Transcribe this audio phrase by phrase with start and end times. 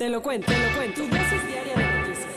[0.00, 1.02] Te lo cuento, te lo cuento.
[1.02, 2.34] Tu dosis diaria de noticias.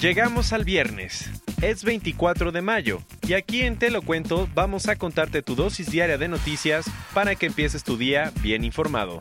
[0.00, 1.32] Llegamos al viernes.
[1.60, 5.90] Es 24 de mayo y aquí en Te lo cuento vamos a contarte tu dosis
[5.90, 9.18] diaria de noticias para que empieces tu día bien informado.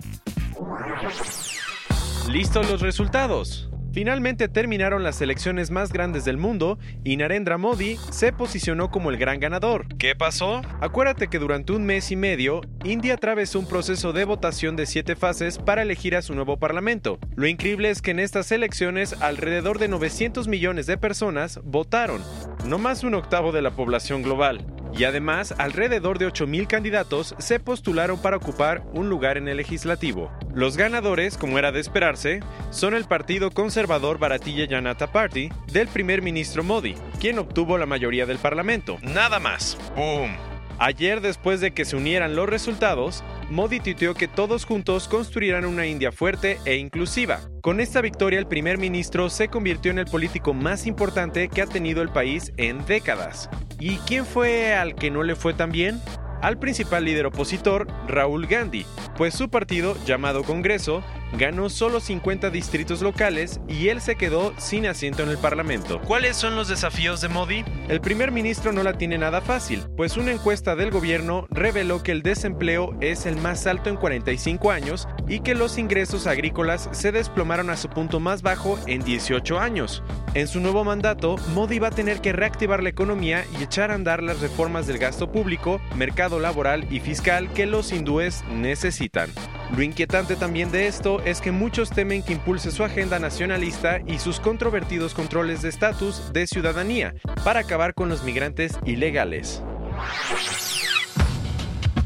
[2.30, 3.68] ¿Listos los resultados?
[3.94, 9.18] Finalmente terminaron las elecciones más grandes del mundo y Narendra Modi se posicionó como el
[9.18, 9.86] gran ganador.
[10.00, 10.64] ¿Qué pasó?
[10.82, 15.16] Acuérdate que durante un mes y medio, India atravesó un proceso de votación de siete
[15.16, 17.20] fases para elegir a su nuevo parlamento.
[17.36, 22.24] Lo increíble es que en estas elecciones alrededor de 900 millones de personas votaron,
[22.66, 24.73] no más un octavo de la población global.
[24.96, 30.32] Y además, alrededor de 8.000 candidatos se postularon para ocupar un lugar en el legislativo.
[30.54, 36.22] Los ganadores, como era de esperarse, son el Partido Conservador Bharatiya Janata Party del primer
[36.22, 38.98] ministro Modi, quien obtuvo la mayoría del parlamento.
[39.02, 39.78] Nada más.
[39.96, 40.32] ¡Boom!
[40.80, 45.86] Ayer, después de que se unieran los resultados, Modi tuiteó que todos juntos construirán una
[45.86, 47.40] India fuerte e inclusiva.
[47.62, 51.68] Con esta victoria, el primer ministro se convirtió en el político más importante que ha
[51.68, 53.50] tenido el país en décadas.
[53.86, 56.00] ¿Y quién fue al que no le fue tan bien?
[56.42, 58.86] Al principal líder opositor, Raúl Gandhi,
[59.18, 61.04] pues su partido, llamado Congreso,
[61.34, 66.00] ganó solo 50 distritos locales y él se quedó sin asiento en el Parlamento.
[66.02, 67.66] ¿Cuáles son los desafíos de Modi?
[67.90, 72.14] El primer ministro no la tiene nada fácil, pues una encuesta del gobierno reveló que
[72.14, 77.12] el desempleo es el más alto en 45 años y que los ingresos agrícolas se
[77.12, 80.04] desplomaron a su punto más bajo en 18 años.
[80.34, 83.96] En su nuevo mandato, Modi va a tener que reactivar la economía y echar a
[83.96, 89.30] andar las reformas del gasto público, mercado laboral y fiscal que los hindúes necesitan.
[89.76, 94.20] Lo inquietante también de esto es que muchos temen que impulse su agenda nacionalista y
[94.20, 99.64] sus controvertidos controles de estatus de ciudadanía para acabar con los migrantes ilegales.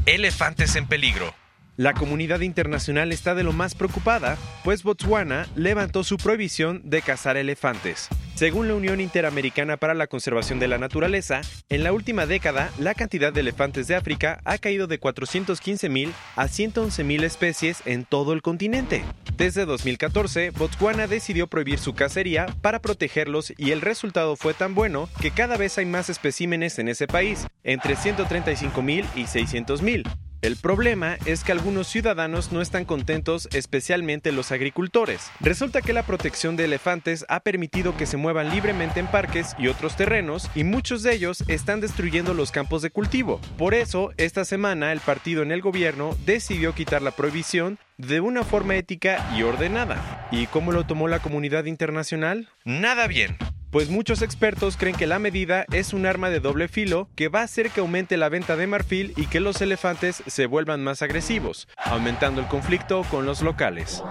[0.06, 1.34] Elefantes en peligro.
[1.78, 7.36] La comunidad internacional está de lo más preocupada, pues Botswana levantó su prohibición de cazar
[7.36, 8.08] elefantes.
[8.34, 12.94] Según la Unión Interamericana para la Conservación de la Naturaleza, en la última década la
[12.94, 18.42] cantidad de elefantes de África ha caído de 415.000 a 111.000 especies en todo el
[18.42, 19.04] continente.
[19.36, 25.08] Desde 2014, Botswana decidió prohibir su cacería para protegerlos y el resultado fue tan bueno
[25.20, 30.27] que cada vez hay más especímenes en ese país, entre 135.000 y 600.000.
[30.40, 35.32] El problema es que algunos ciudadanos no están contentos, especialmente los agricultores.
[35.40, 39.66] Resulta que la protección de elefantes ha permitido que se muevan libremente en parques y
[39.66, 43.40] otros terrenos y muchos de ellos están destruyendo los campos de cultivo.
[43.56, 48.44] Por eso, esta semana el partido en el gobierno decidió quitar la prohibición de una
[48.44, 50.28] forma ética y ordenada.
[50.30, 52.48] ¿Y cómo lo tomó la comunidad internacional?
[52.64, 53.36] Nada bien
[53.70, 57.40] pues muchos expertos creen que la medida es un arma de doble filo que va
[57.40, 61.02] a hacer que aumente la venta de marfil y que los elefantes se vuelvan más
[61.02, 64.02] agresivos, aumentando el conflicto con los locales.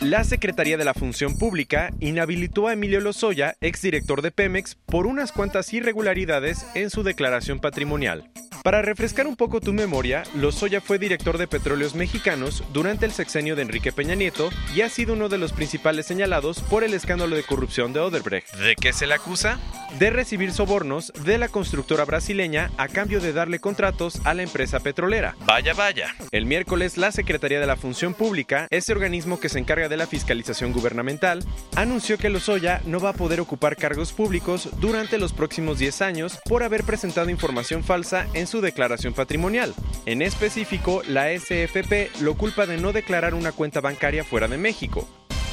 [0.00, 5.30] La Secretaría de la Función Pública inhabilitó a Emilio Lozoya, exdirector de Pemex, por unas
[5.30, 8.28] cuantas irregularidades en su declaración patrimonial.
[8.62, 13.56] Para refrescar un poco tu memoria, Lozoya fue director de Petróleos Mexicanos durante el sexenio
[13.56, 17.34] de Enrique Peña Nieto y ha sido uno de los principales señalados por el escándalo
[17.34, 18.54] de corrupción de Odebrecht.
[18.54, 19.58] ¿De qué se le acusa?
[19.98, 24.78] De recibir sobornos de la constructora brasileña a cambio de darle contratos a la empresa
[24.78, 25.34] petrolera.
[25.44, 26.14] Vaya, vaya.
[26.30, 30.06] El miércoles, la Secretaría de la Función Pública, ese organismo que se encarga de la
[30.06, 31.44] fiscalización gubernamental,
[31.74, 36.38] anunció que Lozoya no va a poder ocupar cargos públicos durante los próximos 10 años
[36.48, 39.74] por haber presentado información falsa en su declaración patrimonial.
[40.06, 45.08] En específico, la SFP lo culpa de no declarar una cuenta bancaria fuera de México.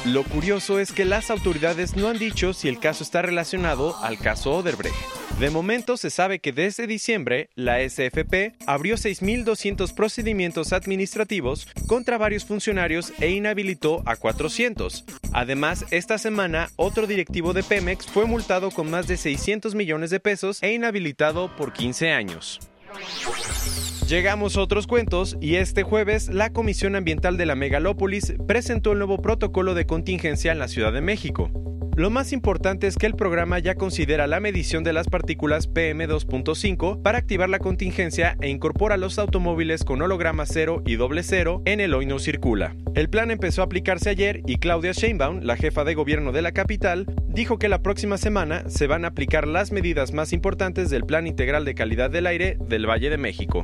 [0.06, 4.18] Lo curioso es que las autoridades no han dicho si el caso está relacionado al
[4.18, 4.96] caso Oderbrecht.
[5.38, 12.46] De momento se sabe que desde diciembre la SFP abrió 6.200 procedimientos administrativos contra varios
[12.46, 15.04] funcionarios e inhabilitó a 400.
[15.32, 20.20] Además, esta semana otro directivo de Pemex fue multado con más de 600 millones de
[20.20, 22.60] pesos e inhabilitado por 15 años.
[24.08, 28.98] Llegamos a otros cuentos y este jueves la Comisión Ambiental de la Megalópolis presentó el
[28.98, 31.50] nuevo protocolo de contingencia en la Ciudad de México.
[32.00, 37.02] Lo más importante es que el programa ya considera la medición de las partículas PM2.5
[37.02, 41.78] para activar la contingencia e incorpora los automóviles con holograma cero y doble cero en
[41.78, 42.74] el hoy no circula.
[42.94, 46.52] El plan empezó a aplicarse ayer y Claudia Sheinbaum, la jefa de gobierno de la
[46.52, 51.04] capital, dijo que la próxima semana se van a aplicar las medidas más importantes del
[51.04, 53.62] Plan Integral de Calidad del Aire del Valle de México.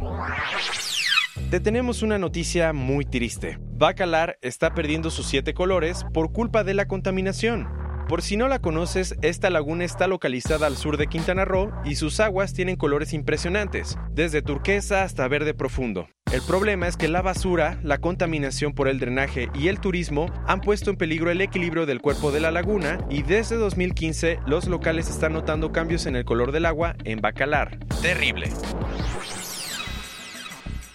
[1.51, 3.57] Te tenemos una noticia muy triste.
[3.63, 7.86] Bacalar está perdiendo sus siete colores por culpa de la contaminación.
[8.09, 11.97] Por si no la conoces, esta laguna está localizada al sur de Quintana Roo y
[11.97, 16.09] sus aguas tienen colores impresionantes, desde turquesa hasta verde profundo.
[16.33, 20.61] El problema es que la basura, la contaminación por el drenaje y el turismo han
[20.61, 25.09] puesto en peligro el equilibrio del cuerpo de la laguna y desde 2015 los locales
[25.09, 27.77] están notando cambios en el color del agua en Bacalar.
[28.03, 28.51] Terrible.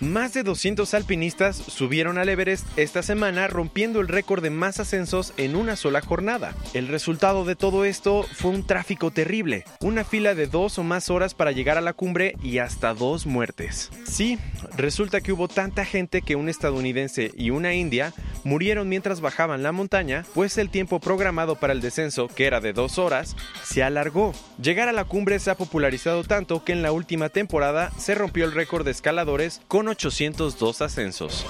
[0.02, 5.32] Más de 200 alpinistas subieron al Everest esta semana rompiendo el récord de más ascensos
[5.38, 6.56] en una sola jornada.
[6.74, 11.12] El resultado de todo esto fue un tráfico terrible, una fila de dos o más
[11.12, 13.92] horas para llegar a la cumbre y hasta dos muertes.
[14.08, 14.40] Sí,
[14.76, 18.12] resulta que hubo tanta gente que un estadounidense y una india
[18.44, 22.74] murieron mientras bajaban la montaña, pues el tiempo programado para el descenso, que era de
[22.74, 24.34] dos horas, se alargó.
[24.62, 28.46] Llegar a la cumbre se ha popularizado tanto que en la última temporada se rompió
[28.46, 31.46] el récord de escaladores con 802 ascensos.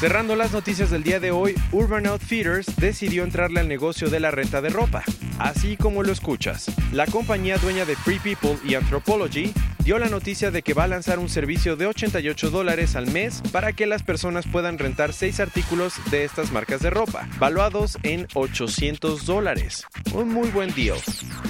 [0.00, 4.30] Cerrando las noticias del día de hoy, Urban Outfitters decidió entrarle al negocio de la
[4.30, 5.02] renta de ropa,
[5.40, 6.70] así como lo escuchas.
[6.92, 9.52] La compañía dueña de Free People y Anthropology
[9.88, 13.40] dio la noticia de que va a lanzar un servicio de 88 dólares al mes
[13.52, 18.28] para que las personas puedan rentar 6 artículos de estas marcas de ropa, valuados en
[18.34, 19.86] 800 dólares.
[20.12, 20.98] Un muy buen deal.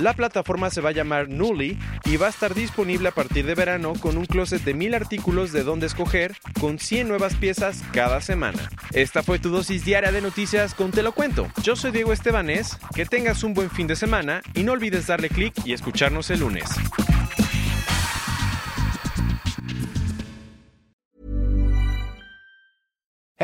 [0.01, 3.57] La plataforma se va a llamar Nully y va a estar disponible a partir de
[3.57, 8.21] verano con un closet de 1000 artículos de donde escoger, con 100 nuevas piezas cada
[8.21, 8.71] semana.
[8.93, 11.49] Esta fue tu dosis diaria de noticias con Te lo cuento.
[11.65, 15.29] Yo soy Diego Estebanés, que tengas un buen fin de semana y no olvides darle
[15.29, 16.69] clic y escucharnos el lunes.